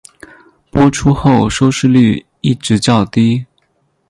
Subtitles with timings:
[0.71, 3.45] 播出后收视率一直较低。